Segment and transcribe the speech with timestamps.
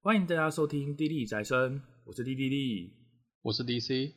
[0.00, 2.92] 欢迎大家收听《滴滴宅生》，我是滴滴滴，
[3.42, 4.12] 我是 DC。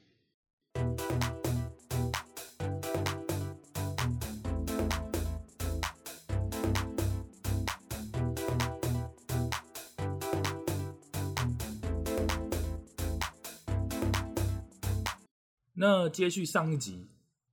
[15.73, 17.07] 那接续上一集，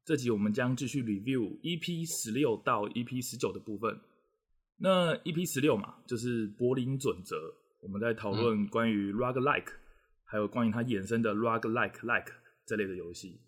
[0.05, 3.99] 这集我们将继续 review EP 十六到 EP 十九的部分。
[4.77, 9.73] 那 EP 十六嘛，就是柏林准则，我们在讨论关于 roguelike，
[10.25, 12.33] 还有关于它衍生的 roguelike like
[12.67, 13.41] 这类的游戏。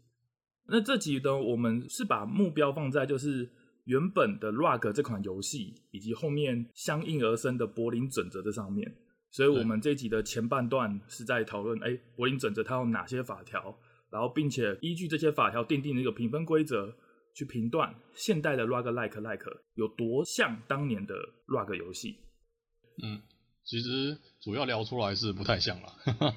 [0.67, 3.51] 那这集呢，我们是把目标放在就是
[3.87, 8.97] 原本的 Rug 这款游戏，以及后面相应而生的柏林准则这上面。
[9.33, 13.77] 所以，我们这集的前半段是在讨论，哎，柏林准则它有哪些法条？
[14.11, 16.95] 然后，并且依据这些法条订定的一个评分规则，
[17.35, 21.15] 去评断现代的 roguelike like 有多像当年的
[21.47, 22.17] rug 游戏。
[23.03, 23.21] 嗯，
[23.71, 25.89] 其实主要聊出来是不太像了，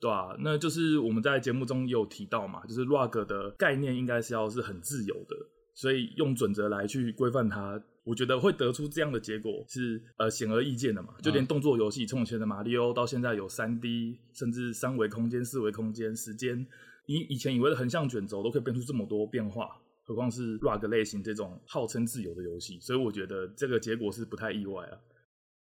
[0.00, 5.36] 对啊，那就是我们在节目中也有提到嘛，就是 rug 的概念应该是要是很自由的，
[5.74, 11.14] 所以用准则来去规范它，我觉得会得出这样的结果是呃显而易见的嘛。
[11.22, 16.66] 就连动作游戏，从以前的马里奥到现在有三 D，甚至三维空间、四维空间、时间。
[17.06, 24.98] 你以前以为的横向卷轴都可以变出这么多变化，何况是 rug 类型这种号称自由的游戏，所以我觉得这个结果是不太意外啊。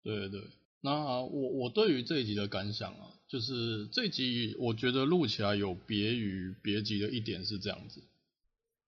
[0.01, 0.41] 对对对，
[0.85, 8.03] 那我我对于这一集的感想啊，就是这一集我觉得录起来有别于别集的一点是这样子，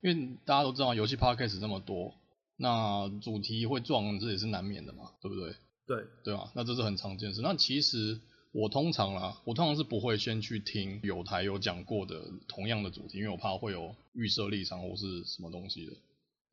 [0.02, 2.14] 因为大家都知道游戏 podcast 那么多，
[2.56, 5.56] 那主题会撞，这也是难免的嘛，对不对？
[5.88, 7.42] 对对啊，那这是很常见的事。
[7.42, 8.20] 那其实。
[8.54, 15.94] 我通常啦，我通常是不会先去听有台有讲过的同样的主题，因为我怕会有预设立场或是什么东西的，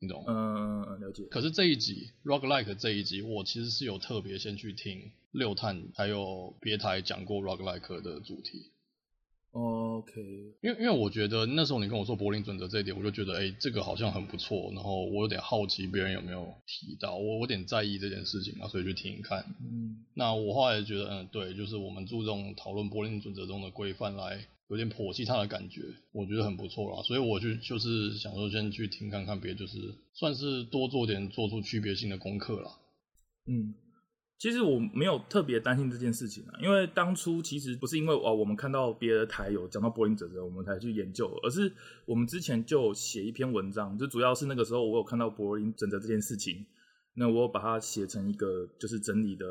[0.05, 0.87] 你懂吗？
[0.89, 1.25] 嗯，了解。
[1.25, 8.71] 可是这一集 Roguelike 这一集，我其实是有特别先去听六探还有别台讲过 Roguelike 的主题。
[9.57, 10.21] OK，
[10.63, 19.45] 因为因为我觉得那时候你跟我说柏林准则这一点，我就觉得哎、欸，这个好像很不错，然后我有点好奇别人有没有提到，我有点在意这件事情嘛，所以去听一看。
[19.61, 25.83] 嗯，那我后来觉得，嗯，对，就是我们注重讨论柏林准则中的规范来有点剖析他的感觉，
[26.13, 29.79] 我觉得很不错啦，所以我就就是想说先去听看看别，就是
[30.13, 32.71] 算是多做点做出区别性的功课啦。
[33.47, 33.75] 嗯。
[34.37, 41.73] 其实我没有特别担心这件事情啊，因为当初其实不是因为哦，我们看到别的台有讲到柏林准则，我们才去研究，而是
[42.05, 46.67] 我们之前就写一篇文章，就主要是那个时候我有看到柏林准则这件事情，
[47.15, 49.47] 那我把它写成一个就是整理的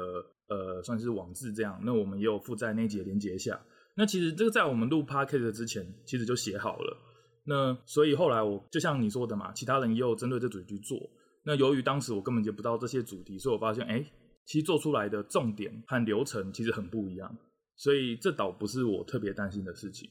[0.49, 3.59] 呃算是网志这样，那我们也有附在那节连接下。
[3.95, 6.97] 那其实这个在我们录 podcast 之前其实就写好了，
[7.45, 10.97] 那所以后来我就像你说的嘛，其他人也有针对这主题去做。
[11.45, 13.95] 那由于当时我根本就不知道这些主题，所以我发现哎。
[13.97, 14.11] 诶
[14.45, 17.33] 其实做出来的重点和流程其实很不一样，
[17.77, 20.05] 所以这倒不是我特别担心的事情。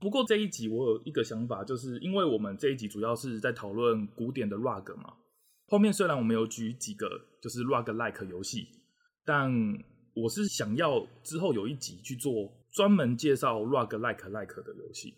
[0.00, 5.12] 不过这一集我有一个想法，就是因为我们这一集主要是在讨论古典的 rug 嘛，
[5.66, 7.06] 后面虽然我们有举几个
[7.42, 8.66] 就是 rug-like 游戏，
[9.22, 9.52] 但
[10.14, 15.14] 我是想要之后有一集去做专门介绍 rug-like like 的游戏。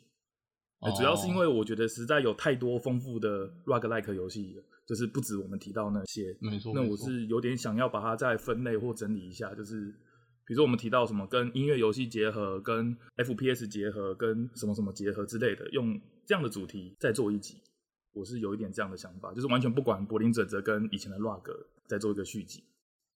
[0.96, 4.64] 主要是因为我觉得实在有太多丰富的 rug-like 游戏了。
[4.86, 6.72] 就是不止我们提到那些，没错。
[6.74, 9.88] 那我是有点想要把它再分类或整理一下，就是
[10.44, 17.60] 比如说我们提到什么跟音乐游戏结合、跟 FPS 结合、跟什么什么结合之类的，用这样的主题再做一集，
[18.12, 21.48] 我是有一点这样的想法，就是完全不管柏林准则跟以前的 rug
[21.86, 22.64] 再做一个续集。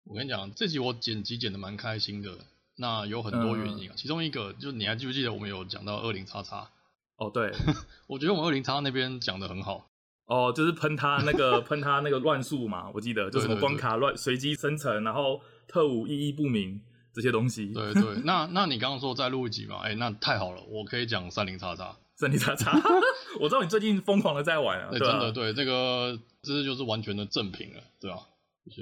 [0.04, 2.38] 我跟你讲，这集我剪辑剪的蛮开心的，
[2.76, 6.68] 那有很多原因啊，嗯、其中一个就是你还记不记得我们有讲到二零叉叉？
[7.16, 7.52] 哦，对，
[8.08, 9.88] 我觉得我们二零叉叉那边讲的很好。
[10.26, 16.80] 哦，就是喷他那个喷他那个乱数嘛，我记得就什么关卡乱随机生成，然后特务意义不明
[17.12, 17.72] 这些东西。
[17.74, 19.80] 对 对，那那你刚刚说再录一集嘛？
[19.84, 21.94] 哎、欸，那太好了，我可以讲三零叉叉。
[22.16, 22.72] 三零叉叉，
[23.40, 24.88] 我知道你最近疯狂的在玩啊。
[24.90, 28.22] 对，对啊、真的对，这个这就是完全的正品了，对吧、啊？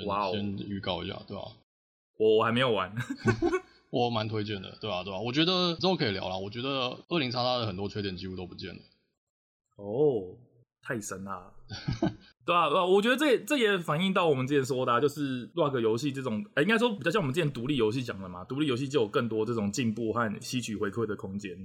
[0.07, 1.49] 哇哦，先预告一下，对吧、啊？
[2.19, 2.95] 我我还没有玩，
[3.93, 5.05] 我蛮推荐的，对吧、啊？
[5.05, 5.21] 对吧、啊？
[5.21, 6.37] 我觉得之后可以聊了。
[6.39, 8.81] 我觉得二零叉叉的很多缺点几乎都不见了。
[9.77, 10.37] 哦。
[10.85, 11.49] 太神啦，
[12.45, 21.57] 对啊，对啊我觉得这这也反映到我们之前说的，啊，就是 rug 游戏这种，欸，应该说比较像我们之前独立游戏讲的嘛，独立游戏就有更多这种进步和吸取回馈的空间，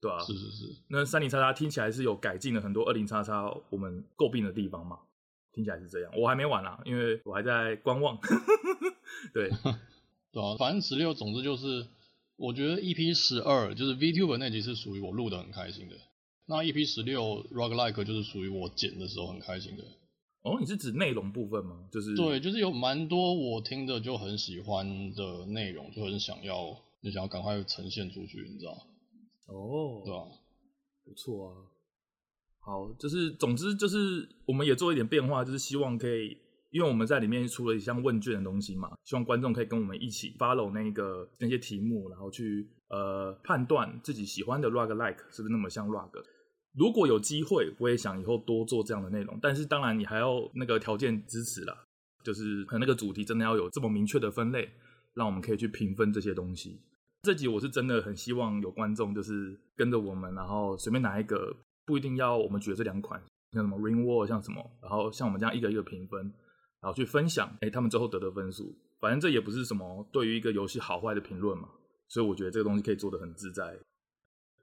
[0.00, 0.20] 对吧？
[0.20, 0.64] 是是是。
[0.88, 4.96] 那三零叉叉听起来是有改进了很多二零叉叉我们诟病的地方嘛？
[5.52, 8.16] 听起来是这样，我还没玩啦，因为我还在观望。
[9.34, 9.50] 对，
[10.32, 11.86] 对啊，反正十六，总之就是，
[12.36, 15.96] 我觉得 EP 十二就是 VTuber 那集是属于我录的很开心的。
[16.46, 19.84] 那 EP 十六 roguelike 就是属于我剪的时候很开心的。
[20.42, 21.86] 哦，你是指内容部分吗？
[21.92, 28.72] 就是对，就是有蛮多我听的就很喜欢的内容，就很想要你想要赶快呈现出去，你知道？
[29.46, 30.24] 哦，对啊？
[31.04, 31.54] 不错啊。
[32.60, 36.36] 好，就是总之就是我们也做一点变化，就是希望可以，
[36.70, 46.24] 因为我们在里面出了一项问卷的东西嘛，希望观众可以跟我们一起 follow 那个那些题目，然后去呃判断自己喜欢的 roguelike 是不是那么像 rogue。
[46.72, 51.76] 如果有机会，我也想以后多做这样的内容，但是当然你还要那个条件支持啦，
[52.22, 54.70] 就是可能那个主题真的要有这么明确的分类，
[55.14, 56.80] 让我们可以去评分这些东西。
[57.22, 63.20] 这集我是真的很希望有观众就是跟着我们，然后随便拿一个，不一定要我们举的这两款，
[63.52, 66.32] 像什么 Ringworld，像什么，然后像我们这样一个一个评分，
[66.80, 71.68] 然后去分享，哎，他们最后得的分数，反正这也不是什么对于一个游戏好坏的评论嘛，
[72.08, 73.78] 所以我觉得这个东西可以做得很自在。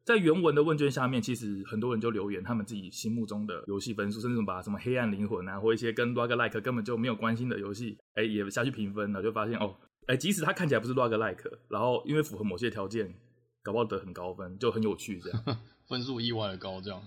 [0.03, 9.75] 在原文的问卷下面，其实很多人就留言他们自己心目中的游戏分数，甚至把什么黑暗灵魂啊，或一些跟 roguelike 根本就没有关系的游戏，哎，也下去评分了，就发现哦，
[10.05, 13.13] 哎，即使它看起来不是 roguelike，然后因为符合某些条件，
[13.61, 15.43] 搞不好得很高分，就很有趣这样，
[15.89, 17.03] 分数意外的高这样，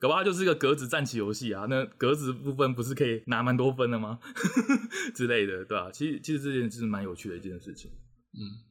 [0.00, 4.18] 搞不好就是一个格子战棋游戏啊，那格子部分不是可以拿蛮多分的吗？
[5.14, 5.90] 之类的，对吧、啊？
[5.92, 7.90] 其实其实这件事是蛮有趣的一件事情，
[8.32, 8.64] 嗯，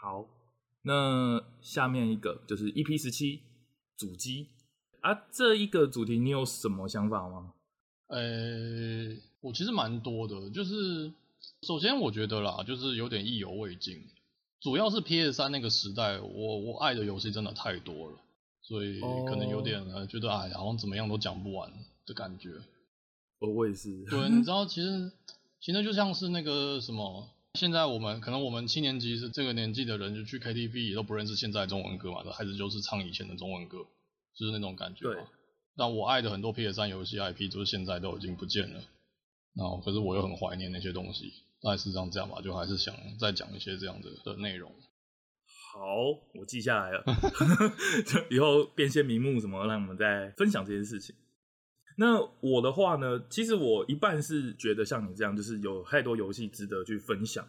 [0.00, 0.26] 好。
[0.82, 3.42] 那下面一个就是 EP 十七
[3.98, 4.48] 主机
[5.00, 7.52] 啊，这一个主题你有什么想法吗？
[8.06, 8.18] 呃、
[9.42, 11.12] 我其实蛮多的，就是
[11.64, 14.02] 首先我觉得啦，就是有点意犹未尽，
[14.60, 18.18] 主要是 PS 三那个时代，我我爱的游戏真的太多了，
[18.70, 21.68] 所以可能有点呃觉得哎，好像怎么样都讲不完
[22.06, 22.50] 的感觉。
[23.40, 23.90] 我我也是。
[24.08, 25.10] 对，你知道其实
[25.60, 27.28] 其实就像是那个什么。
[27.54, 33.78] 现在我们可能我们七年级是这个年纪的人，就去 KTV 也都不认识现在中文歌嘛，这孩子就是唱以前的中文歌，
[34.36, 35.00] 就是那种感觉。
[35.12, 35.16] 对。
[35.76, 38.80] 但我爱的很多 PS3 游戏 IP，就是现在都已经不见了。
[39.54, 41.32] 然后，可是我又很怀念那些东西。
[41.60, 44.72] 大概是这样这样吧，就还是想再讲一些这样的的内容。
[45.72, 45.78] 好，
[46.34, 47.04] 我记下来了。
[48.04, 51.14] 就以后变现名目什么，让我们再分享这件事情。
[51.96, 57.46] 那我的话呢，其实我一半是觉得像你这样，就是有太多游戏值得去分享，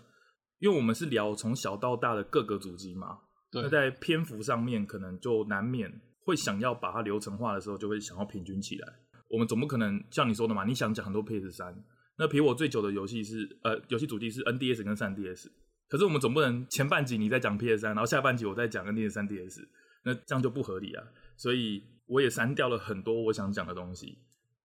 [0.59, 3.18] 因为我们是聊从小到大的各个主机嘛。
[3.51, 3.63] 对。
[3.63, 5.91] 那在篇幅上面，可能就难免
[6.23, 8.88] 会想要把它流程化的时候，就会想要平均起来。
[9.29, 11.73] 我们总不可能像你说的嘛，你想讲很多 PS 三，
[12.18, 15.47] 那陪我最久的游戏是呃，游戏主机是 NDS 跟 3DS，
[15.92, 19.68] 可是我们总不能前半集你在讲 PS 三，然后下半集我在讲 NDS 3DS，
[20.06, 21.04] 那这样就不合理啊。
[21.36, 24.18] 所以我也删掉了很多我想讲的东西。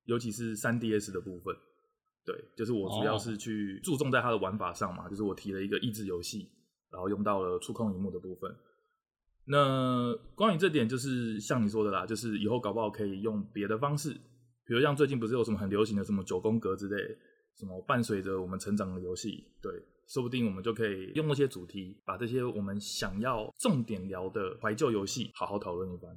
[0.04, 1.52] 尤其是 3DS 的部分，
[2.24, 6.48] 对，就是我主要是去注重在它的玩法上嘛就是我提了一个益智游戏，
[6.92, 8.54] 然后用到了触控荧幕的部分。
[9.46, 14.12] 那关于这点，就是像你说的啦，就是以后搞不好可以用别的方式，
[14.64, 16.96] 比如像最近不是有什么很流行的什么九宫格之类，
[17.56, 19.72] 什么伴随着我们成长的游戏，对，
[20.08, 26.16] 说不定我们就可以用那些主题，把这些我们想要重点聊的怀旧游戏，好好讨论一番。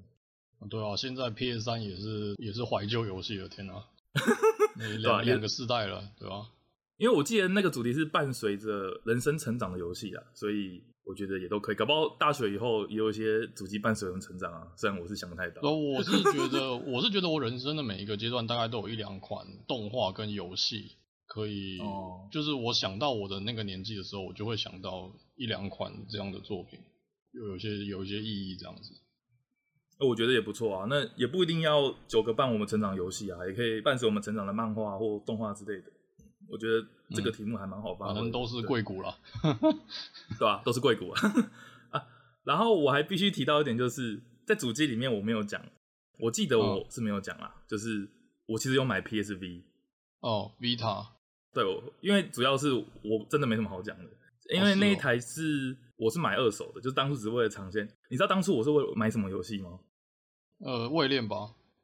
[0.70, 3.74] 对啊，现在 PS 三也是也是怀旧游戏了，天哪，
[5.00, 6.50] 两两个世代了，对吧？
[6.98, 11.76] 因为我记得那个主题是伴随着人生成长的游戏啊，所以我觉得也都可以。
[11.76, 15.62] 搞不好大学以后也有一些主机伴随人成长啊，虽然我是想不太到。
[15.62, 20.98] 我是觉得， 我是觉得我人生的每一个阶段大概都有一两款动画跟游戏
[21.30, 26.80] 可以，哦，就是我想到我的那个年纪的时候，我就会想到一两款这样的作品，
[27.34, 28.92] 又有些有一些意义这样子。
[30.00, 35.92] 我觉得也不错啊，那也不一定要九个伴我们成长游戏啊，也可以伴随我们成长的漫画或动画之类的。
[36.48, 39.16] 我觉得这个题目还蛮好发的，反正都是贵股了，
[40.40, 40.62] 对吧、啊？
[40.66, 41.22] 都是贵股啊，
[41.92, 42.08] 啊。
[42.44, 45.64] 然后我还必须提到一点，就是在主机里面我没有讲，
[46.18, 48.10] 我记得我是没有讲啦、嗯，就是
[48.48, 49.62] 我其实有买 PSV
[50.22, 51.06] 哦，Vita，
[51.54, 51.64] 对，
[52.02, 54.06] 因为主要是我真的没什么好讲的，
[54.56, 57.88] 因为那一台是我是买二手的，就是当初只是为了尝鲜。
[58.10, 59.80] 你知道当初我是为了买什么游戏吗？
[60.66, 61.36] 呃，位练吧，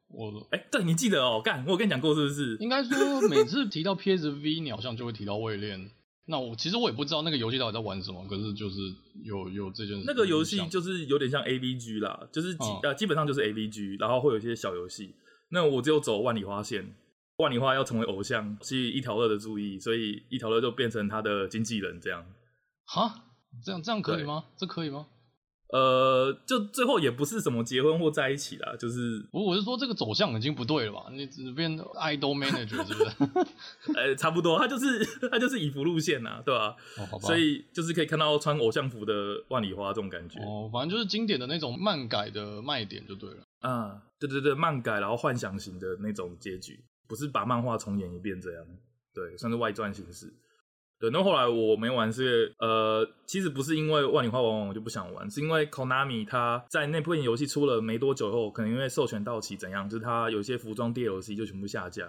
[0.08, 2.56] 我哎、欸，对，你记得哦，干，我有跟你讲过是不是？
[2.60, 5.90] 应该说每次提到 PSV， 你好像就会提到位练。
[6.28, 8.76] 那我其实我也不知道那个游戏到底在玩什么，可是就是
[9.22, 10.02] 有有这件事。
[10.06, 15.14] 那个游戏就是有点像 AVG 啦，就是基呃、嗯、基本上就是 AVG，然后会有一些小游戏。
[15.50, 16.84] 那我只有走万里花线，
[17.38, 22.24] 万里花要成为偶像，吸引一条乐的注意，所以一条乐就变成他的经纪人这样。
[22.86, 23.14] 哈，
[23.64, 24.44] 这样这样可以吗？
[24.56, 25.06] 这可以吗？
[25.72, 31.06] 呃，就最后也不是什么结婚或在一起啦，就是我我是说这个走向已经不对了吧？
[31.10, 33.92] 你只变 idol manager 是不是？
[33.98, 36.76] 呃，差不多，他就是 他就是以服路线呐，对吧？
[36.98, 37.26] 哦，好吧。
[37.26, 39.12] 所以就是可以看到穿偶像服的
[39.48, 40.38] 万里花这种感觉。
[40.38, 43.42] 哦，反正就是经典的那种漫改的卖点就对了。
[43.62, 48.66] 嗯，对对对，漫改然后幻想型的那种结局，不是把漫画重演一遍这样，
[49.14, 50.32] 对，算是外传形式。
[50.98, 62.04] 对，那后来我没玩是呃，其实不是因为万里花王王我就不想玩，是因为 Konami 它在那部游戏出了没多久后，可能因为授权到期怎样，就是它有些服装 DLC 就全部下架。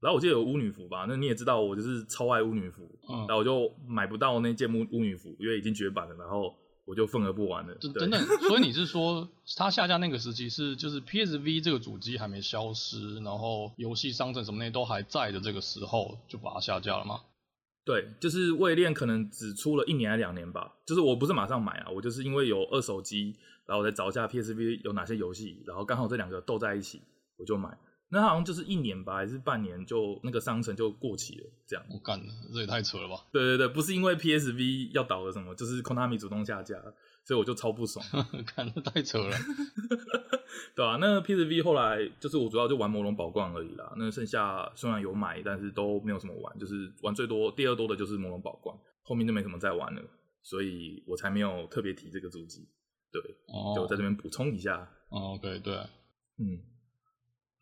[0.00, 6.54] 然后我记得有巫女服吧，那你也知道我就是超爱巫女服，嗯，然后我就买不到那件巫巫女服，因为已经绝版了，然后
[6.90, 7.74] 我就份额不玩了。
[7.76, 17.20] 等等，所以你是说 它下架那个时期是就是 PSV 这个主机还没消失，然后游戏商城什么那些都还在的这个时候就把它下架了吗？
[17.84, 20.74] 对，就是位链可能只出了一年还两年吧。
[20.84, 27.00] 就是我不是马上买啊，我就是因为有二手机，然后我再找一下 PSV 有哪些游戏，然后刚好这两个斗在一起，
[27.36, 27.78] 我就买。
[28.12, 31.84] 那好像就是一年吧，还是半年就那个商城就过期了，这样。
[31.88, 32.20] 我干，
[32.52, 33.24] 这也太扯了吧？
[33.32, 36.74] 对对对，不是因为 PSV 要倒了什么，就是 Konami 主动下架，
[37.24, 38.04] 所以我就超不爽。
[38.56, 39.36] 干，这太扯了。
[40.74, 43.94] 对啊，那 PSV 后来就是我主要就玩魔龙宝冠而已啦。
[43.96, 50.02] 那剩下虽然有买，但是都没有什么玩，就是玩最多第二多的就是魔龙宝冠，后面就没什么再玩了，
[50.42, 52.68] 所以我才没有特别提这个主机。
[53.12, 54.88] 对，哦、就在这边补充一下。
[55.08, 55.74] 哦，OK，对，
[56.38, 56.58] 嗯，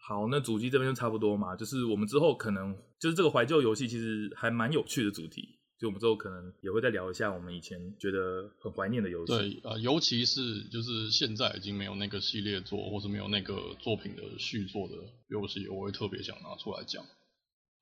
[0.09, 5.59] 好，那主机这边就差不多嘛，就是我们之后可能就是这个怀旧游戏其实还蛮有趣的主题。
[5.79, 9.33] 就我们之后可能也会再聊一下我们以前觉得很怀念的游戏。
[9.33, 14.95] 对，呃，尤其是就是现在已经没有那个系列作，或是没有那个作品的续作的
[15.29, 17.05] 游戏，我会特别想拿出来讲。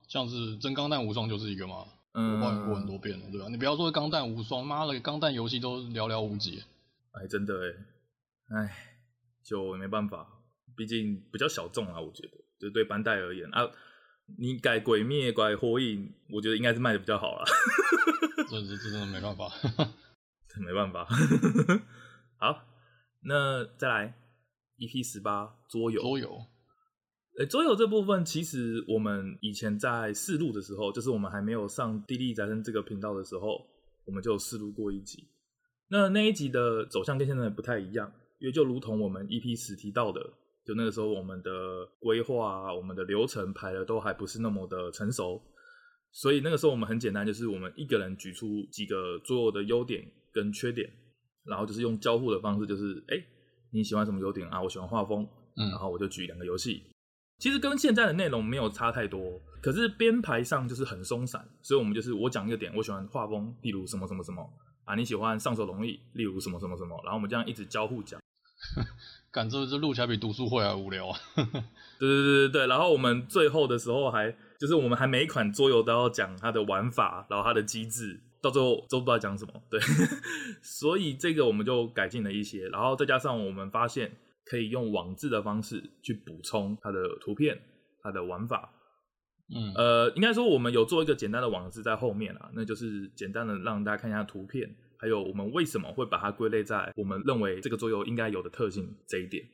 [0.09, 3.47] 像是《真钢弹无双》就是一个嘛，嗯，我抱怨过很多遍了，对吧？
[3.49, 6.61] 你不要说《钢弹无双》，妈的，钢弹游戏都寥寥无几。
[7.13, 7.55] 哎，真的
[8.49, 8.75] 哎，哎，
[9.43, 10.27] 就没办法，
[10.77, 13.69] 毕竟比较小众啊，我觉得，就对班代而言啊。
[14.37, 17.45] 你改鬼灭，改火影，我觉得应该是卖的比较好啦。
[18.49, 19.49] 这这这真的没办法，
[20.49, 21.07] 这没办法。
[22.37, 22.65] 好，
[23.21, 24.17] 那再来
[24.79, 26.01] EP 十八桌游。
[26.01, 26.45] 桌游，
[27.39, 33.65] 哎，桌游这部分其实我们以前在试录的时候，就是我们还没有上地利宅生这个频道的时候，
[34.03, 35.29] 我们就试录过一集。
[35.87, 40.33] 那那一集的走向跟现在不太一样，因为就如同我们 EP 十提到的。
[40.67, 41.49] 就那个时候，我们的
[41.97, 45.41] 规划啊，我们的流程排的都还不是那么的成熟，
[46.11, 50.91] 所以那个时候我们很简单，就是我们一个人举出几个桌游的优点跟缺点，
[51.45, 53.15] 然后就是用交互的方式，就是哎，
[53.71, 54.61] 你喜欢什么优点啊？
[54.61, 56.83] 我喜欢画风，嗯，然后我就举两个游戏，
[57.39, 64.45] 其实跟现在的内容没有差太多，可是编排上就是很松散，所以我们就是我讲一个点，我喜欢画风，例如什么什么什么
[64.83, 68.19] 啊，你喜欢上手容易，例如什么什么什么，然后我们这样一直交互讲。
[69.31, 71.19] 感觉这录起来比读书会还无聊啊！
[71.35, 71.43] 对
[71.99, 79.53] 对对对对，然后我们最后的时候还就是我们还每一款桌游都要讲它的玩法，然后它的机制，到最后都不知道讲什么。
[79.69, 79.79] 对，
[80.63, 87.59] 所以这个我们就改进了一些，然后再加上我们发现可以用网志的方式去补充它的图片、
[88.01, 88.73] 它的玩法。
[89.53, 94.75] 嗯，呃，应该说我们有做一个简单的网志在后面啊，那就是简单的让大家看一下图片。
[94.97, 99.47] 还有我们为什么会把它归类在我们认为这个桌游应该有的特性这一点，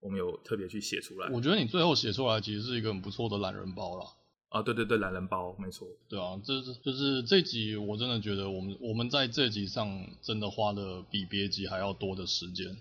[0.00, 1.28] 我们有特别去写出来。
[1.32, 4.06] 我觉得你最后写出来其实是一个很不错的懒人包啦。
[4.48, 5.86] 啊，对对对，懒人包没错。
[6.08, 12.76] 对啊，这是就是这集我真的觉得我们我们在这集上真的花了比别集还要多的时间，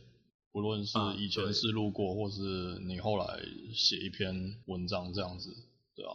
[0.51, 3.39] 不论是以前是路过，啊，或是你后来
[3.73, 5.49] 写一篇文章这样子，
[5.95, 6.13] 对啊。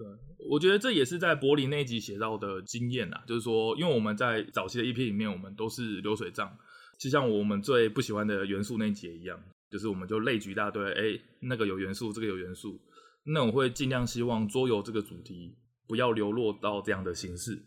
[0.00, 0.08] 对，
[0.48, 6.50] 我觉得这也是在柏林那一集写到的经验啊，就是说，因为我们在早期的 EP 里面，我们都是流水账，
[6.98, 9.38] 就像我们最不喜欢的元素那一集一样，
[9.70, 12.80] 就是我们就类举一大堆，哎，那个有元素，这个有元素，
[13.24, 15.54] 那我会尽量希望桌游这个主题
[15.86, 17.60] 不要流落到这样的形式，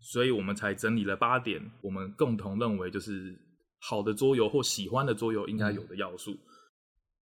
[0.00, 3.38] 所以我们才整理了八点，我们共同认为就是
[3.80, 6.34] 好的桌游或喜欢的桌游应该有的要素。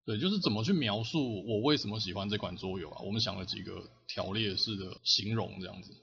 [0.06, 1.18] 对，就是怎么去描述
[1.48, 3.02] 我为什么喜欢这款桌游啊？
[3.06, 5.94] 我们想了几个条列式的形容，这样子。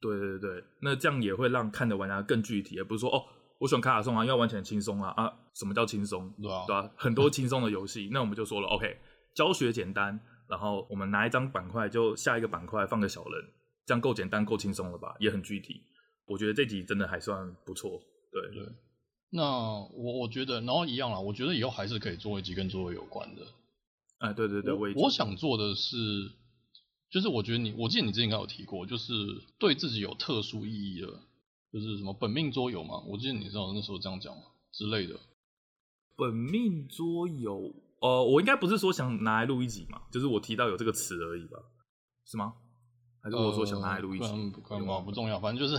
[0.00, 3.24] 对对对，那这样也会让看的玩家更具体，而不是说哦，
[3.58, 5.32] 我喜欢卡卡颂啊，要玩起来轻松啊啊？
[5.54, 6.30] 什么叫轻松？
[6.42, 8.98] 对啊，对啊，很多轻松的游戏，那我们就说了，OK，
[9.34, 13.44] 教学简单，然后我们拿一张板块，就下一个板块放个小人，
[13.86, 15.14] 这样够简单够轻松了吧？
[15.20, 15.80] 也很具体。
[16.26, 17.98] 我觉得这集真的还算不错。
[18.30, 18.72] 对对。
[19.34, 23.46] 那我我觉得，然后一样啦，我觉得以后还是可以做一集跟桌游有关的。
[24.18, 25.96] 哎，对对对，我我想做的是，
[27.10, 29.14] 就是我觉得你，我记得你之前应该有提过，就是
[29.58, 31.06] 对自己有特殊意义的，
[31.72, 33.00] 就是什么本命桌游嘛。
[33.06, 34.36] 我记得你知道那时候这样讲
[34.70, 35.18] 之类的。
[36.14, 41.58] 本命桌游，呃，我应该不是说想拿来录一集嘛，就是我提到有这个词而已吧？
[42.26, 42.52] 是吗？
[43.22, 44.24] 还是我说想拿来录一集？
[44.24, 45.78] 呃、不可能，不重要，反正就是，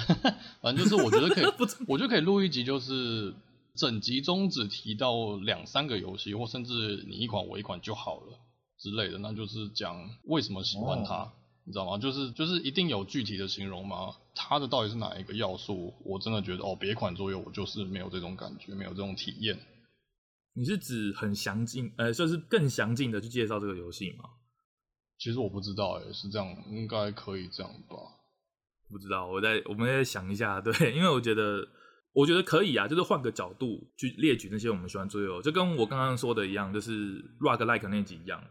[0.62, 1.45] 反正就是，我觉得可以，
[1.88, 3.33] 我觉得可以录一集，就是
[3.75, 8.39] 整集中只提到两三个游戏，或甚至你一款我一款就好了
[8.79, 11.31] 之类的，那就是讲为什么喜欢它，哦、
[11.65, 11.97] 你知道吗？
[11.97, 14.15] 就是就是一定有具体的形容吗？
[14.33, 15.93] 它的到底是哪一个要素？
[16.05, 19.59] 我真的觉得哦，别款桌游我就是没有这种感觉，没有这种体验。
[20.55, 24.25] 你是指很详尽，呃，就是更详尽的去介绍这个游戏吗？
[25.24, 27.96] 其实我不知道，诶，是这样，应该可以这样吧？
[28.89, 31.65] 不知道，我再我们再想一下， 对，因为我觉得
[32.12, 38.44] 我觉得可以啊，就是换个角度去列举那些我们喜欢桌游，就跟我刚刚说的一样，就是 roguelike 那一集一样。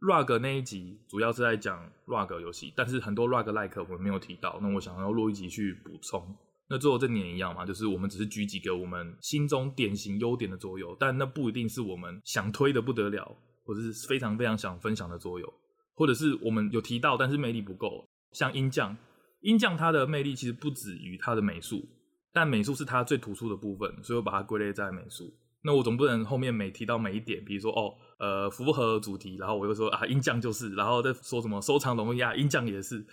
[0.00, 6.36] rug 那一集主要是在讲 rug 游戏，但是很多 roguelike 我们没有提到，那我想要录一集去补充。
[6.68, 15.54] 那最后这年一样嘛，就是我们只是举几个我们心中典型优点的桌游，但那不一定是我们想推的不得了，或者是非常非常想分享的桌游，
[15.96, 18.96] 或者是我们有提到但是魅力不够，像鹰匠，
[19.40, 21.84] 鹰匠它的魅力其实不止于它的美术，
[22.32, 25.34] 但美术是它最突出的部分，所以我把它归类在美术。
[25.62, 33.04] 那我总不能后面每提到每一点，比如说哦，呃，符合主题，然后我又说啊，鹰匠就是，然后再说什么收藏容易啊，鹰匠也是，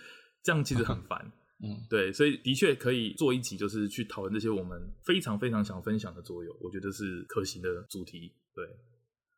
[0.42, 1.32] 这样其实很烦。
[1.64, 8.30] 嗯，对，所以的确可以做一集，就是去讨论这些我们非常非常想分享的桌游，我觉得是可行的主题。
[8.54, 8.64] 对，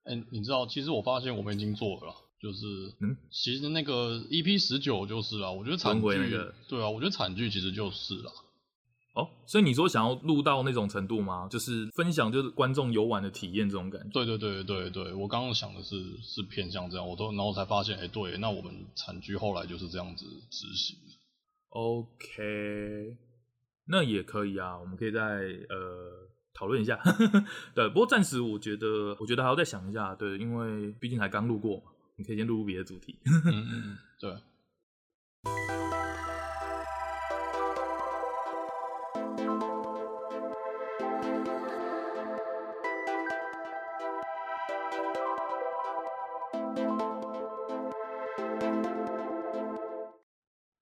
[0.04, 2.14] 哎、欸，你知道，其实我发现我们已经做了，
[2.46, 2.64] 就是，
[3.00, 8.30] 嗯，其实那个 EP 十九就是了，我觉得惨剧，那个、对啊，我觉得惨剧其实就是了。
[9.14, 11.48] 哦，所以你说想要录到那种程度吗？
[11.50, 14.10] 就是分享，就是观众游玩的体验这种感觉。
[14.10, 20.96] 对对对对对，我刚刚想的是是偏向这样，我都然后才发现，哎、欸，对，那我们惨剧后来就是这样子执行。
[21.70, 23.16] OK，
[23.88, 26.98] 那也可以啊，我们可以再呃讨论一下。
[27.74, 31.82] 对，不过暂时我觉得，我觉得还要再想一下，对，因为毕竟才刚录过，
[32.18, 33.18] 你可以先录录别的主题。
[33.26, 34.34] 嗯嗯，对。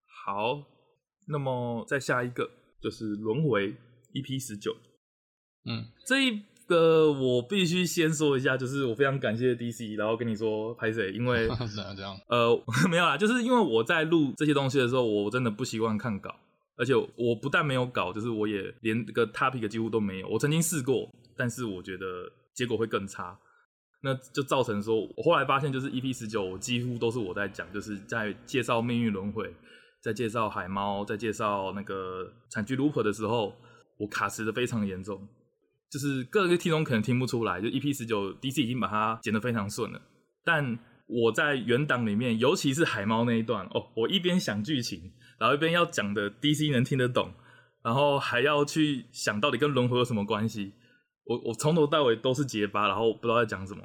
[0.07, 0.65] 好，
[1.27, 2.49] 那么再下一个
[2.81, 3.77] 就是轮回
[4.13, 4.75] EP 十九，
[5.65, 16.35] 嗯，这一个我必须先说一下，就是我非常感谢 DC，然后跟你说拍谁，因为 是这样，呃， 没有啦，就是因为我在录这些东西的时候，我真的不习惯看稿，
[16.77, 20.29] 而且我不但没有稿，就是我也连这个 topic 几乎都没有。
[20.29, 23.39] 我曾经试过，但是我觉得结果会更差，
[24.03, 29.55] 那就造成说，我后来发现就是 EP 十九，我几乎都是我在讲，就是在介绍命运轮回。
[30.01, 33.55] 在介绍海猫，在介绍那个惨剧 Looper 的时候，
[33.97, 35.27] 我卡词的非常严重，
[35.95, 40.03] 就是各个听众可能听不出来，就 EP 十九 DC 已经把它剪得非常顺了，
[40.45, 40.77] 但
[41.07, 47.31] 我在原档里面，尤其是海猫那一段，哦，我一边想剧情，然后一边要讲的 DC 能听得懂，
[47.85, 50.73] 然后还要去想到底跟轮回有什么关系，
[51.27, 53.85] 我我从头到尾都是结巴，然后不知道在讲什么，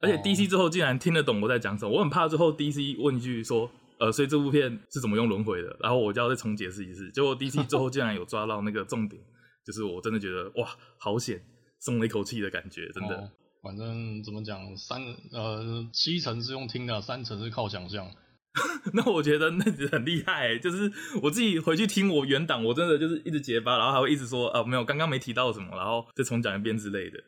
[0.00, 3.70] 而且 DC 之后竟然听得懂我在讲什么，我很怕最后 DC 问一句说。
[3.98, 5.76] 呃，所以这部片是怎么用轮回的？
[5.78, 7.08] 然后我就要再重解释一次。
[7.12, 9.22] 结果 DC 最后竟然有抓到那个重点，
[9.64, 11.40] 就是我真的觉得哇，好险，
[11.80, 13.16] 松了一口气的感觉，真的。
[13.16, 13.30] 哦、
[13.62, 15.00] 反正怎么讲，三
[15.32, 18.10] 呃七成是用听的，三成是靠想象。
[18.92, 27.18] 那我觉得那很厉害，就是我自己回去听我原档，我真的就是一直结巴，然后还会一直说啊没有，刚刚没提到什么，然后再重讲一遍之类的。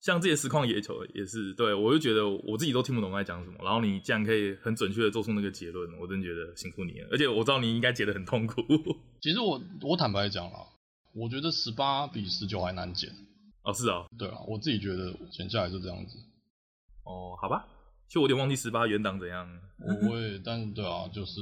[0.00, 7.08] 像这些实况野球也是，对，我就觉得我自己都听不懂在讲什么，然后你竟然可以很准确的做出那个结论，我真觉得辛苦你了。
[7.10, 8.62] 而且我知道你应该解得很痛苦。
[9.20, 10.60] 其实我我坦白讲啦，
[11.18, 13.10] 我觉得十八比十九还难剪。
[13.64, 16.16] 哦，是啊，对啊，我自己觉得剪下来是这样子。
[17.04, 17.66] 哦，好吧，
[18.06, 19.46] 其实我有点忘记十八原档怎样。
[20.08, 21.40] 我也，但对啊，就是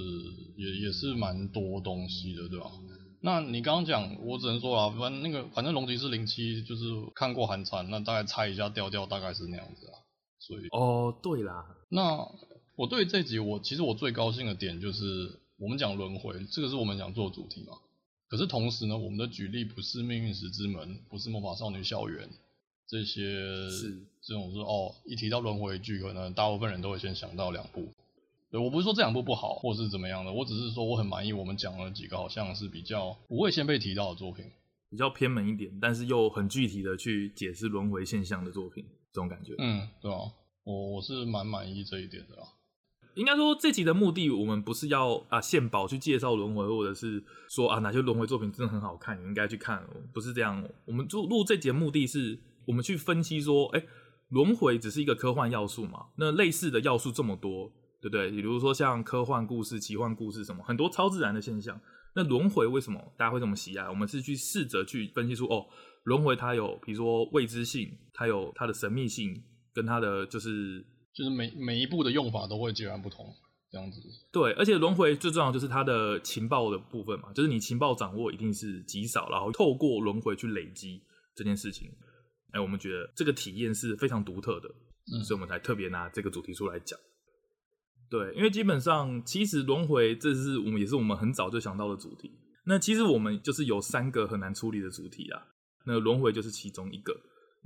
[0.57, 2.71] 也也是蛮多东西的，对吧？
[3.23, 6.85] 那你刚刚讲，我只能说啊，反正那个，反正龙骑士零七就是
[7.15, 9.95] 看过寒蝉，那大概猜一下调调大概是那样子啊。
[10.39, 12.19] 所以哦，对啦，那
[12.77, 17.73] 我对这集我其实我最高兴的点就是我们讲轮回，这个是我们想做的主题嘛。
[18.29, 22.29] 可是同时呢，我们的举例不是命运石之门，不是魔法少女校园
[22.87, 27.93] 这些，是这种是哦，一提到轮回剧，可能大部分人都会先想到两部。
[28.51, 34.45] 对，我不是说这两部不好，或是怎么样的，我只是说我很满意我们讲了几个好像是比较不会先被提到的作品，
[34.89, 39.55] 比较偏门一点，但是又很具体的去解释轮回现象的作品，这种感觉。
[39.59, 40.19] 嗯，对啊，
[40.63, 42.49] 我我是蛮满意这一点的啦。
[43.17, 50.63] 应该说这集的目的，我们不是要啊献宝去介绍轮回，或者是说啊哪些轮回作品真的很好看，你应该去看，不是这样。
[50.85, 53.85] 我们录录这节目的是，我们去分析说，哎，
[54.29, 56.07] 轮回只是一个科幻要素嘛？
[56.17, 57.73] 那类似的要素这么多。
[57.99, 58.31] 对不对？
[58.31, 61.81] 比如说像科幻故事、奇幻故事什么，很多超自然的现象。
[62.15, 63.89] 那轮回为什么大家会这么喜爱？
[63.89, 65.67] 我们是去试着去分析出，哦，
[66.05, 69.43] 轮回它有，比如说未知性，它有它的神秘性，
[69.75, 70.85] 跟它的就是
[71.17, 73.35] 就是每每一步的用法都会截然不同。
[73.69, 74.01] 这样子。
[74.33, 81.03] 对，而且轮回最重要就是它的情报的部分嘛，就是你情报掌握一定是极少，然后透过轮回去累积
[81.35, 81.91] 这件事情。
[82.53, 84.69] 哎，我们觉得这个体验是非常独特的，
[85.13, 86.97] 嗯，所以我们才特别拿这个主题出来讲。
[88.09, 92.31] 对，因为基本上其实轮回这是我们也是我们很早就想到的主题。
[92.67, 95.43] 那其实我们就是有三个很难处理的主题啊，
[95.87, 97.13] 那轮回就是其中一个。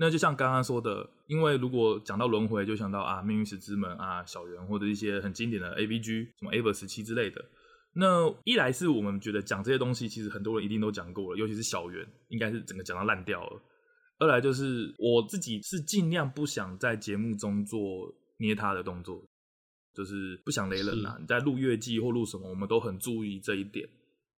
[0.01, 7.45] 那就像刚刚说的，因为如果讲到轮回，就想到啊命运石之门啊小圆或者一些很经典的 A B G 什么 Ever 十七之类的。
[7.93, 13.61] 那一来是我们觉得讲这些东西，其实很多人一定都讲过了，尤其是小圆，应该是整个讲到烂掉了。
[14.21, 17.79] 二来就是我自己是尽量不想在节目中做
[18.39, 19.23] 捏他的动作，
[19.95, 21.19] 就是不想雷人啊。
[21.21, 23.87] 你在录月季或录什么，我们都很注意这一点。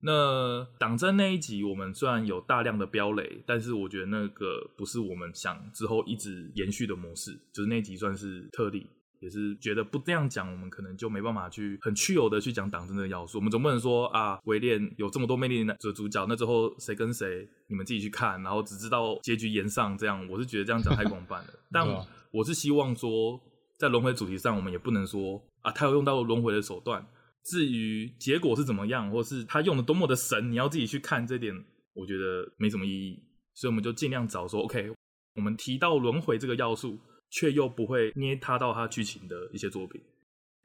[0.04, 8.84] 那党争那一集，我们虽然有大量的飙雷，但是我觉得那个不是我们想之后一直延续的模式，就是那集算是特例，
[9.20, 13.38] 也是觉得不这样讲，我们可能就没办法去很去有的去讲党争的要素。
[13.38, 21.46] 我们总不能说啊，围恋有这么多魅力的主角，那之后谁跟谁，你们自己去看，然后只知道结局延上这样，我是觉得这样讲太广泛了。
[21.70, 21.86] 但
[22.32, 23.40] 我是希望说，
[23.78, 27.06] 在轮回主题上，我们也不能说啊，他有用到轮回的手段。
[27.44, 31.52] 至于结果是怎么样，或是他用的多么的神，你要自己去看这点，
[31.92, 33.22] 我觉得没什么意义。
[33.54, 34.90] 所以我们就尽量找说，OK，
[35.34, 36.98] 我们提到轮回这个要素，
[37.30, 40.00] 却又不会捏他到他剧情的一些作品，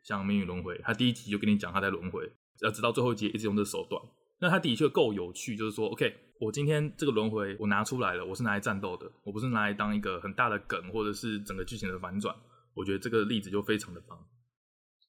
[0.03, 4.01] 像《命运轮回》，他第一集就跟你讲他在轮回，要直到最后一集一直用这手段，
[4.39, 12.33] 那他的确够有趣，就是说，OK，我今天这个轮回我拿出来了，我是拿来战斗的，我不是拿来当一个很大的梗，或者是整个剧情的反转。
[12.73, 14.17] 我觉得这个例子就非常的棒。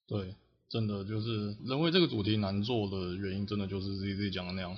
[0.08, 0.34] 对。
[0.70, 4.76] 真的就是人为这个主题难做的原因，真的就是 ZZ 讲的那样。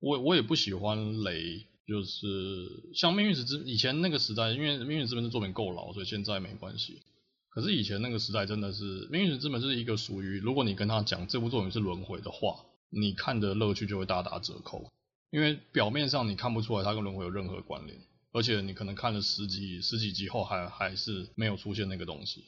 [0.00, 7.02] 我我也不喜欢雷，就是像命运石之以前那个时代，因为命运之门的作品够老，所以现在没关系。
[7.48, 14.86] 可是以前那个时代真的是命运石之门是一个属于，如果你跟他讲这部作品是轮回的话，你看的乐趣就会大打折扣，
[15.30, 17.98] 因为表面上你看不出来它跟轮回有任何关联，
[18.32, 22.44] 而且你可能看了十几十几集后还还是没有出现那个东西。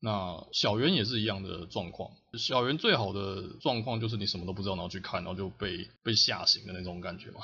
[0.00, 2.10] 那小圆也是一样的状况。
[2.38, 7.40] 小圆最好的状况就是你什么都不知道，然后去看，然后就被被吓醒的那种感觉嘛。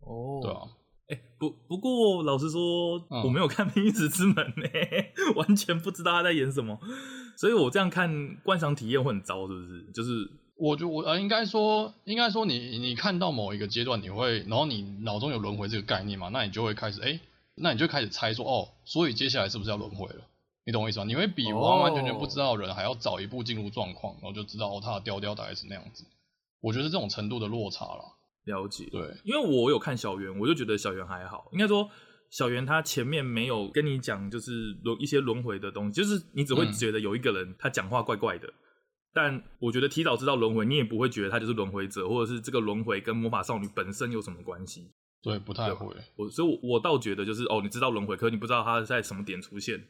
[0.00, 0.60] 哦，对啊。
[1.08, 4.68] 哎、欸，不不过老实说，嗯、我没有看《命运石之门》呢，
[5.34, 6.78] 完全不知道他在演什么，
[7.36, 9.90] 所以我这样看观赏体验会很糟，是不是？
[9.92, 17.20] 就是我就我呃，应该说，应该说你你看到某一个阶段，你会，然后你脑中有轮回这个概念嘛，那你就会开始，哎、欸，
[17.56, 20.22] 那你就开始猜说，哦，所以接下来是不是要轮回了？
[20.64, 21.04] 你懂我意思吗？
[21.06, 26.04] 你会比完完全全不知道的人还要早一步进入状况，然后就知道哦，他的调调大概是那样子。
[26.60, 28.04] 我觉得是这种程度的落差了。
[28.44, 28.86] 了解。
[28.90, 31.48] 对，因为我有看小圆，我就觉得小圆还好。
[31.52, 31.88] 应该说，
[32.30, 34.50] 小圆他前面没有跟你讲，就是
[34.82, 38.46] 轮一些轮回的东西，就是你只会觉得有一个人他讲话怪怪的。
[38.46, 38.54] 嗯、
[39.14, 44.90] 但我觉得提早知道轮回，你也不会觉得他就是轮回者，或者是这个轮回跟魔法少女本身有什么关系。
[45.22, 45.86] 对，不太会。
[46.16, 49.82] 我所以我，我倒觉得就是哦，你知道轮回，可是你不知道他在什么点出现。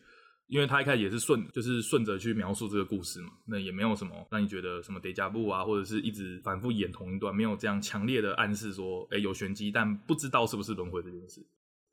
[0.50, 11.40] 因为他一开始也是顺，就是顺着去描述这个故事嘛，那也没有什么让你觉得什么叠加布啊，或者是一直反复演同一段，没有这样强烈的暗示说，哎，有玄机，但不知道是不是轮回这件事。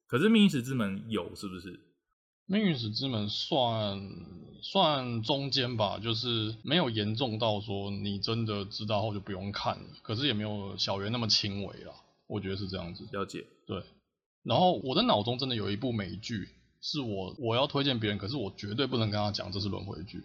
[0.08, 1.80] 可是命运石之门有，是不是？
[2.48, 4.02] 命运石之门算
[4.64, 11.94] 算中间吧，就是没有严重到说你真的知道后就不用看了，可是也没有小圆那么轻微啦，
[12.26, 13.08] 我觉得是这样子。
[13.12, 13.46] 了解。
[13.68, 13.84] 对。
[14.42, 16.50] 然后我的脑中真的有一部美剧。
[16.90, 20.24] 是我我要推荐别人，可是我绝对不能跟他讲这是轮回剧，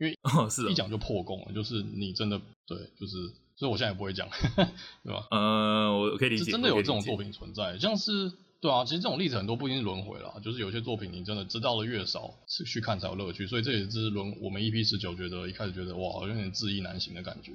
[0.00, 4.28] 因为哦是一讲就破功了，就是你真的对，就是所以我现在也不会讲，
[5.04, 5.28] 对吧？
[5.30, 12.34] 呃，我可以理解，是真的有这种作品存在，像是对啊，其实这种例子很多，不一定是轮回啦，就是有些作品你真的知道的越少，
[12.66, 17.52] 去看才有乐趣，所以这也是轮我们 EP 十九觉得一开始觉得哇，好像有点自意难行的感觉，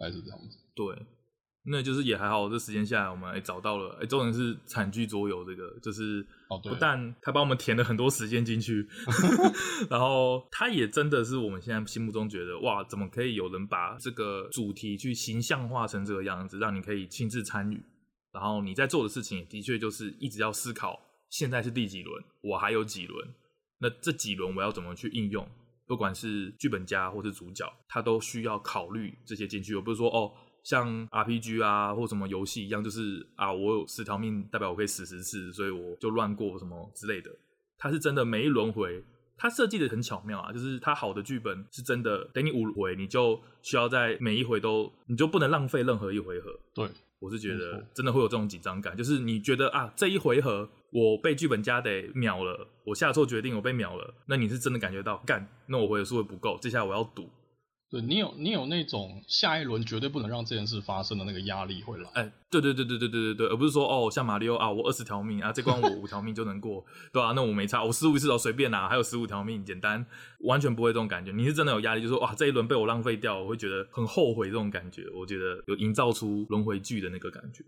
[0.00, 0.96] 还是这样子，对。
[1.66, 6.22] 那就是也还好，这时间下来我们哎找到了哎，重点是惨剧桌游这个，就是
[6.62, 8.86] 不但他帮我们填了很多时间进去，
[9.88, 17.82] 然后他也真的是我们现在心目中觉得哇，怎么可以有人把这个主题去形象化成这个样子，让你可以亲自参与，
[18.30, 21.00] 然后你在做的事情的确就是一直要思考，
[21.30, 23.26] 现在是第几轮，我还有几轮，
[23.78, 25.48] 那这几轮我要怎么去应用，
[25.86, 30.30] 不管是剧本家或是主角，他都需要考虑这些进去，而不是说哦。
[30.64, 37.30] 像 RPG 啊，或什么游戏一样，就是啊，我有十条命，代表我可以死十次，所以我就乱过什么之类的。
[37.76, 39.04] 它是真的每一轮回，
[39.36, 46.58] 它设计的很巧妙啊，就是它好的剧本是真的，等你五回，你就需要在每一回都，你就不能浪费任何一回合。
[46.74, 57.28] 对，我是觉得真的会有这种紧张感，就是你觉得啊，这一回合我被剧本家得秒了，我下错决定我被秒了，那你是真的感觉到干，那我回合数会不够，接下来我要赌。
[57.94, 62.10] 对你有你有那种下一轮绝对不能让这件事发生的那个压力会来。
[62.14, 67.32] 哎，对对对对对对对对，而不是说哦，像马里奥啊，我二十条命啊，这关我五条命就能过，对吧、啊？
[67.36, 70.04] 那我没差，我失误一次哦随便拿，还有十五条命，简单，
[70.40, 71.30] 完全不会这种感觉。
[71.30, 75.08] 你是真的有压力，就是说哇，这一轮被我浪费掉，我会觉得很后悔这种感觉。
[75.14, 77.62] 我觉得有营造出轮回剧的那个感觉，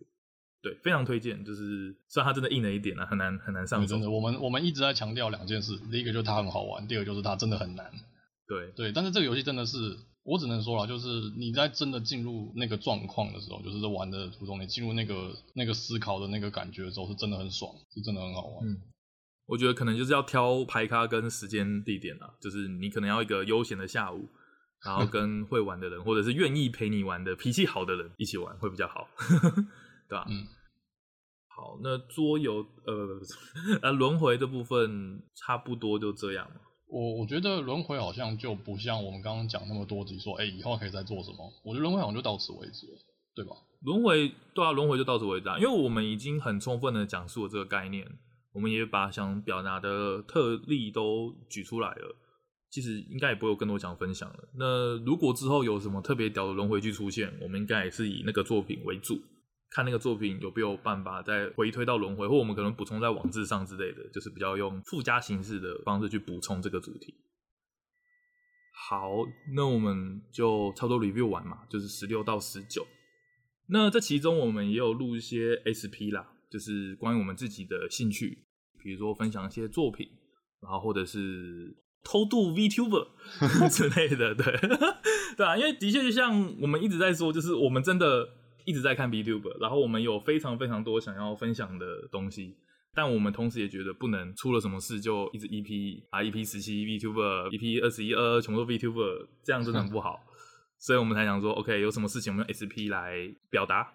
[0.61, 1.45] 对，非常推荐。
[1.45, 3.87] 就是虽然它真的硬了一点啊，很难很难上手。
[3.87, 7.89] 真的，我们我们一直在强调两件事，第一个就是它很好玩，第二个就是它真的很难。
[8.49, 9.97] 对对，但是这个游戏真的是。
[10.27, 18.69] 我只能说了，就是你在真的进入那个状况的时候，就是在玩的途中，你进入那个那个思考的那个感觉的时候，是真的很爽，是真的很好玩。
[18.69, 18.77] 嗯，
[19.47, 24.29] 我觉得可能就是要挑牌咖跟时间地点啦，就是你可能要一个悠闲的下午，
[24.85, 29.09] 然后 跟会玩的人，或者是愿意陪你玩的脾气好的人一起玩会比较好，
[30.11, 30.27] 对吧？
[30.29, 30.47] 嗯。
[31.49, 33.19] 好，那桌游呃
[33.81, 36.61] 呃轮回的部分差不多就这样了。
[36.89, 41.53] 我我觉得轮回好像就不像我们刚刚讲那么多集说，哎、以后可以再做什么？
[41.65, 42.99] 我觉得轮回好像就到此为止了，
[43.35, 43.57] 对吧？
[43.83, 48.07] 轮回对啊，轮回就到此为止啊，因为我们已经很充分的讲述了这个概念，
[48.53, 52.17] 我们也把想表达的特例都举出来了，
[52.71, 54.49] 其实应该也不会有更多想分享了。
[54.55, 59.21] 那如果之后有什么特别屌的轮回剧出现，我们应该也是以那个作品为主。
[59.69, 67.15] 看那个作品有没有办法再回推到轮回，或我们可能补充在网志上之类的，就是比较用附加形式的方式去补充这个主题。
[68.89, 69.11] 好，
[69.55, 72.87] 那我们就差不多 review 完嘛，就是十六到十九。
[73.69, 78.47] 那这其中我们也有录一些 SP 啦，就是关于我们自己的兴趣，
[78.83, 80.09] 比如说分享一些作品，
[80.63, 83.09] 然后或者是偷渡 VTuber
[83.69, 84.57] 之类的，对
[85.37, 88.36] 对啊，因为的确就像我们一直在说，就是我们真的。
[88.67, 92.57] 一直在看 VTuber，然后我们有非常非常多想要分享的东西，
[92.95, 100.21] 但我们同时也觉得不能出了什么事就一直 EP 啊 EP 十七 VTuber，EP 二十一二二全部都 VTuber，这样真的很不好，
[100.79, 103.95] 所以我们才想说，OK，有什么事情我们用 SP 来表达。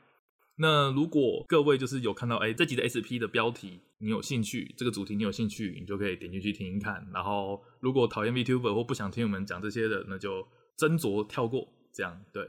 [0.57, 7.05] 那如果各位就是有看到，哎，这集的 SP 的标题你有兴趣，这个主题你有兴趣，你就可以点进去听听看。
[7.13, 12.47] 然后如果讨厌 VTuber 或不想听我们讲这些的，那就斟酌跳过，这样对。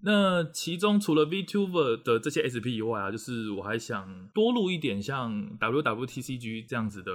[0.00, 7.12] 那其中除了 VTuber 的这些 SP 以外啊，就是我还想多录一点像 WWTCG 这样子的，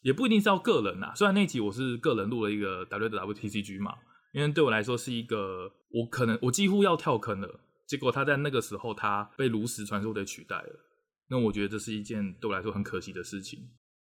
[0.00, 1.12] 也不一定是要个人呐。
[1.14, 3.94] 虽然那集我是个人录了一个 WWTCG 嘛，
[4.32, 10.72] 因为对我来说是一个我可能我几乎要跳坑了，结果他在那个时候他被炉石传说给取代了。
[11.28, 13.58] 那我觉得这是一件对我来说很可惜的事情。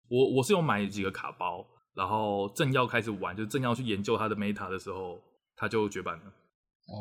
[0.10, 1.66] 我我是有买几个卡包，
[1.96, 5.22] 然后正要开始玩，就正要去研究它的 meta 的时候，
[5.56, 6.34] 它就绝版了。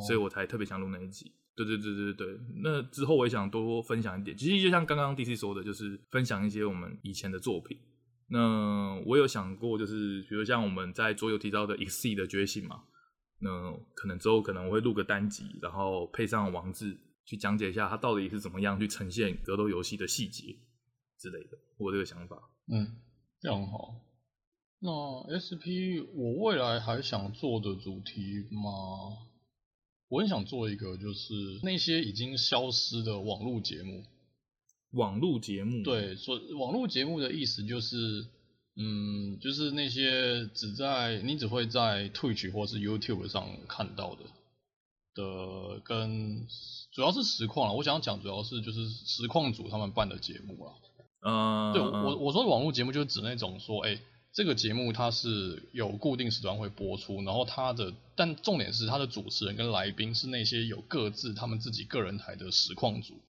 [0.06, 2.38] 所以我才特别想录那一集，对对对对对。
[2.62, 7.78] 那之后我也想多分享一点，其实就像刚刚 DC 说的，就是分享一些我们以前的作品。
[8.30, 12.84] 那我有想过，就是比如像我们在桌游提到的 Exceed 的觉醒嘛，
[13.40, 20.54] 那可能之后可能我会录个单集，然后配上王志去讲解一下它到底是怎么样去呈现格斗游戏的细节
[21.18, 21.56] 之类的。
[21.78, 22.36] 我这个想法，
[22.70, 22.96] 嗯，
[23.40, 23.94] 这样好。
[24.80, 24.90] 那
[25.34, 28.70] SP 我未来还想做的主题吗？
[30.08, 34.04] 我很想做一个，就是那些已经消失的网络节目。
[34.92, 35.82] 网络节目？
[35.82, 38.26] 对，所网络节目的意思就是，
[38.76, 44.22] 嗯，就是那些只在你只会在 Twitch 或是 YouTube 上看到的
[45.14, 46.46] 的，跟
[46.90, 47.72] 主要是实况啊。
[47.74, 50.72] 我想要讲主要是就是实况组他们办的节目啊。
[51.20, 54.00] 嗯，对我我说的网络节目就是指那种说，哎。
[54.38, 63.20] 这个节目它是有固定时段会播出，然后它的，但重点是它的主持人跟来宾是那些有各自他们自己个人台的实况组。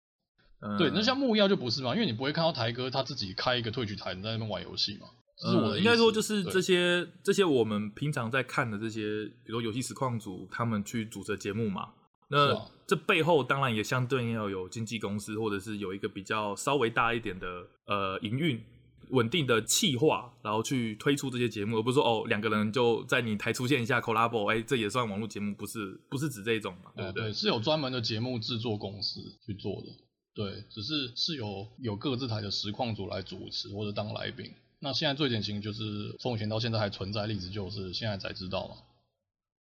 [0.61, 5.07] 嗯、对，那像木曜就不是嘛，因为你不会看到台哥他自己开一个退局台在那边玩游戏嘛。
[5.39, 11.89] 是我的、嗯、应该说就是这些这些我们平常在看的这些，比如说游戏实况组他们去主持节目嘛。
[12.29, 17.47] 那、啊、这背后当然也相对要有经纪公司，或者是有一个比较稍微大一点的
[17.87, 18.63] 呃营运。
[19.09, 26.91] 稳定的企划，然后去推出这些节目，而不是说哦两个人就在你台出现一下 collabo，哎，这也算网络节目，不是不是指这种嘛？
[26.95, 27.23] 对不对？
[27.23, 29.87] 对，是有专门的节目制作公司去做的，
[30.33, 34.51] 对，只是是有有各自台的实况组来主持或者当来宾。
[34.79, 38.75] 那现在最典型就是从以前到现在还存在例子，就是现在才知道嘛。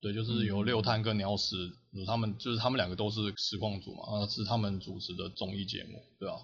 [0.01, 1.55] 对，就是有六探跟鸟屎，
[2.05, 6.35] 他们就是他们两个都是实况组嘛，啊，是他们主持的综艺节目，对吧？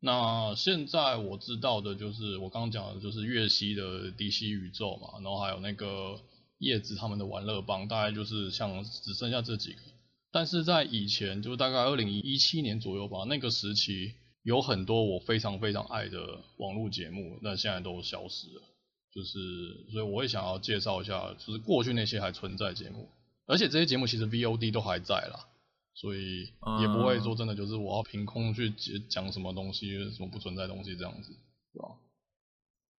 [0.00, 6.20] 那现在我知道的就是我刚刚讲的，就是月西的 DC 宇宙嘛，然后还有那个
[6.58, 9.80] 叶子他们的玩乐帮，大概就是像只剩下这几个。
[10.30, 18.62] 但是在以前，就是大概二零一七年左右吧，那个时期有很多我非常非常爱的网络节目，那现在都消失了。
[19.14, 19.38] 就是
[19.92, 23.08] 所以我会想要介绍一下，就是过去那些还存在节目。
[23.46, 25.46] 而且这些节目其实 VOD 都还在啦，
[25.96, 26.44] 所以
[26.80, 28.70] 也不会说真的就是我要凭空去
[29.08, 31.32] 讲什么东西，什么不存在的东西这样子，
[31.72, 31.88] 对吧？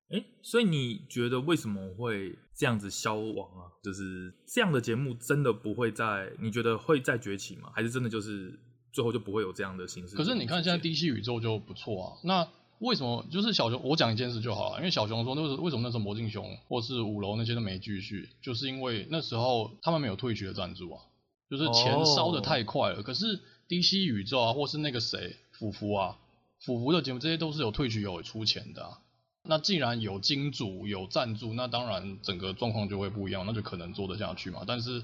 [0.10, 3.71] 哎，所以你觉得为什么会这样子消亡啊？
[3.83, 7.71] 就是这样的节目真的不会再，你觉得会再崛起吗？
[7.73, 8.60] 还是真的就是
[8.91, 10.15] 最后就不会有这样的形式？
[10.15, 12.47] 可是你看现在 DC 宇宙就不错啊，那。
[12.79, 13.81] 为什么就是小熊？
[13.83, 21.01] 我讲一件事就好了，因为小熊说那是为什么那时候魔镜熊或是五楼那些都没继续，就是因为那时候他们没有 Twitch 的赞助啊，
[21.49, 22.97] 就是钱烧的太快了。
[22.97, 23.05] Oh.
[23.05, 26.17] 可是 DC 宇宙啊，或是那个谁福福啊，
[26.60, 28.99] 福福的节目这些都是有 Twitch 有出钱的啊。
[29.43, 34.63] 那既然有金主有赞助，那当然整个状况就会不一样，那就可能做得下去嘛。
[34.67, 35.03] 但是。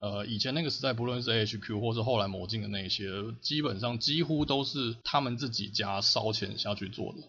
[0.00, 3.08] 呃，以前那个时代，不论是 HQ 或是后来魔镜的那些，
[3.40, 7.20] 基本上几乎都是他们自己家烧钱下去做的。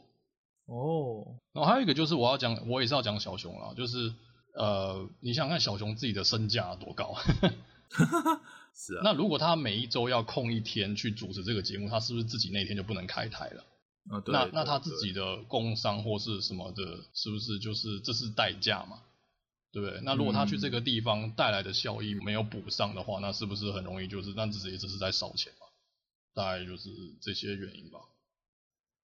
[0.66, 4.14] 哦、oh.，然后还有一个就是我要讲，我也是要讲小熊啦，就是
[4.56, 7.16] 呃，你想想看小熊自己的身价多高？
[8.74, 9.02] 是啊。
[9.04, 13.64] 那如果他每一周要空一天去主持这个节目，他是不是自己那天就不能开台了？
[14.10, 14.34] 啊、对。
[14.34, 19.02] 那那他自己的工伤或是什么的，是不是就是这是代价嘛？
[19.72, 20.00] 对不对？
[20.04, 25.68] 那如果他去这个地方带来的效益没有补上的话，那是不是很容易就是那自己也只是在烧钱嘛？
[26.34, 26.90] 大概就是
[27.22, 28.00] 这些原因吧。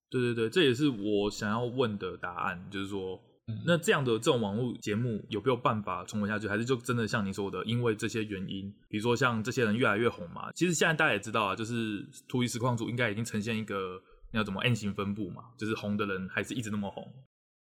[0.09, 6.47] 对对对，这也是我想要问的答案，就是说，嗯、那这样的这种网络节目有没有办法存活下去？
[6.47, 10.51] 还是就真的像你说的，因为这些原因，比如说像这些人越来越红嘛？
[10.54, 14.01] 其实现在大家也知道啊，就是突一实况组应该已经呈现一个
[14.32, 17.12] 那叫怎么 N 型分布嘛，就是红的人还是一直那么红。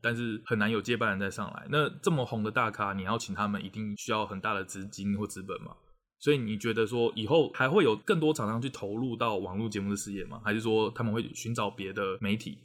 [0.03, 1.67] 但是很难有接班人再上来。
[1.71, 5.77] 那这么红的大咖，你要请他们，一定需要很大的资金或资本嘛？
[6.19, 10.41] 所以你觉得说以后还会有更多厂商去投入到网络节目的事业吗？
[10.45, 12.59] 还是说他们会寻找别的媒体？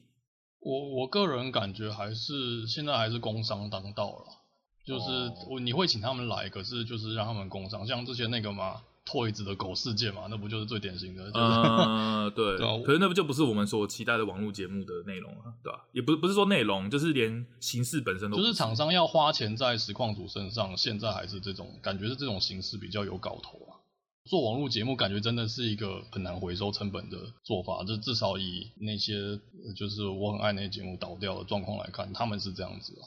[0.65, 4.25] 我我个人感觉还是现在还是工商当道了，
[4.83, 8.81] 就是我你会请他们来，可是就是让他们工商，像之前那个嘛。
[9.07, 11.29] Toys 的狗世界嘛，那不就是最典型的？
[11.29, 12.57] 嗯、就是呃，对。
[12.57, 15.85] 对可是那不就不是我们所期待的网络节目的内容了，对吧、啊？
[15.91, 18.37] 也不是不是说内容，就是连形式本身都。
[18.37, 23.74] 就是厂商要花钱在实况主身上，现在还是这种感觉是这种形式比较有搞头啊。
[24.29, 29.39] 做网络节目感觉真的是一个很难回收成本的做法，就至少以那些
[29.75, 33.05] 就是我很爱那些节目倒掉的状况来看，他们是这样子啊。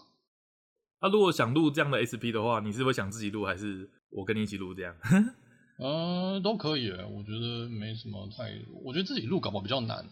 [1.00, 4.94] 那、啊、如果想录这样的 SP 的话，你是会想自己录，还是我跟你一起录这样？
[5.80, 8.52] 嗯， 都可以，我觉得没什么太，
[8.84, 10.04] 我觉得自己录搞不好比较难。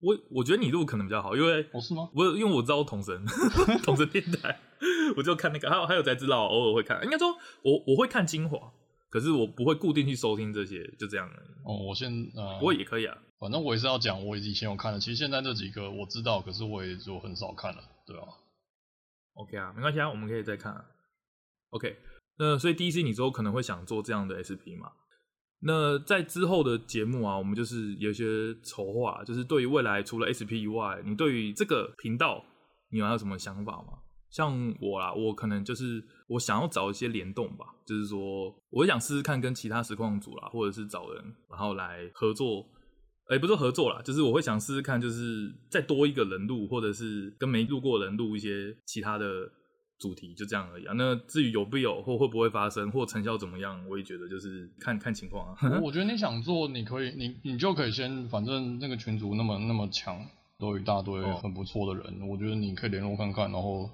[0.00, 2.08] 我我觉得你录可能比较好，因为哦是吗？
[2.14, 3.24] 我因为我知道统神，
[3.82, 4.58] 同神电台，
[5.16, 7.02] 我就看那个，还有还有才知道，偶尔会看。
[7.04, 7.28] 应该说
[7.62, 8.58] 我我会看精华，
[9.12, 11.28] 可是我不会固定去收听这些，就这样。
[11.66, 18.22] 哦，我先呃，不过也可以啊，反正我也是要讲，我以前有看的，其实现在这几个我知道，可是我也就很少看了，对吧
[19.34, 20.82] ？OK 啊，没关系啊，我们可以再看啊。
[21.70, 21.94] OK，
[22.38, 24.92] 那所以 DC 你之后可能会想做这样的 SP 嘛？
[25.60, 28.24] 那在之后的节目啊，我们就是有一些
[28.62, 32.44] 筹划，就是对于未来除了 SP 以外，你对于这个频道，
[32.90, 34.01] 你有还有什么想法吗？
[34.32, 42.66] 像我啦，我可能就是我想要找一些联动吧，就是说，我想试试看跟其他实况组啦，或者是找人，然后来合作，
[43.28, 49.52] 哎、欸，不是合作啦，就是我会想试试看，就是再多一个人录，或者是跟没录过的人录一些其他的。
[49.98, 50.92] 主题就这样而已啊。
[50.96, 55.56] 那至于有不有或会不会发生或成效怎么样，我也觉得就是看看情况啊。
[55.80, 60.20] 我觉得你想做，你可以，你你就可以先，反正那个群组那么那么强，
[60.58, 63.88] 都有一大堆很不错的人，哦，我觉得你可以联络看看，然后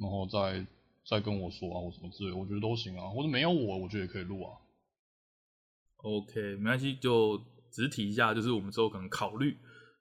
[0.00, 0.66] 然后再
[1.08, 3.08] 再跟我说啊，或什么之类，我觉得都行啊。
[3.10, 4.56] 或者没有我，我觉得也可以录啊。
[5.98, 9.56] OK，没关系，就只提一下，就是我们之后可能考虑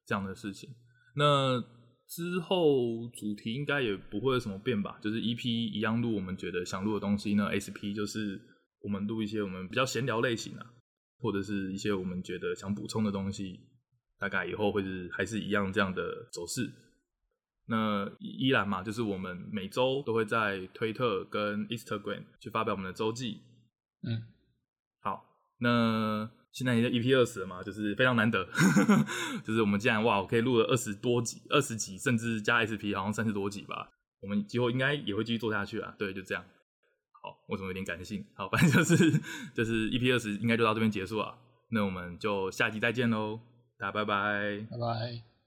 [0.06, 0.70] 这样的事情。
[1.16, 1.64] 那。
[2.12, 8.42] 之后主题应该也不会有什么变吧，就是 EP 一样录我们觉得想录的东西那，SP 就是
[8.82, 10.74] 我们录一些我们比较闲聊类型啊，
[11.20, 13.60] 或者是一些我们觉得想补充的东西，
[14.18, 16.02] 大概以后会是还是一样这样的
[16.34, 16.68] 走势。
[17.70, 23.42] 那依然嘛，就是我们每周都会在推特跟 Instagram 去发表我们的周记。
[24.04, 24.24] 嗯，
[25.02, 25.24] 好，
[25.60, 26.30] 那。
[26.52, 28.44] 现在已经 EP 二十了嘛，就是非常难得，
[29.46, 33.88] 就是我们竟然哇，我可以录了二十多集，二十集，甚至加 SP 好像三十多集吧。
[34.20, 35.94] 我们今后应该也会继续做下去啊。
[36.00, 36.44] 对，就这样。
[37.22, 38.26] 好，我怎么有点感性？
[38.34, 39.12] 好，反正就是
[39.54, 41.38] 就是 EP 二十应该就到这边结束了。
[41.70, 43.40] 那我们就下集再见喽，
[43.78, 45.39] 大家拜拜，拜拜。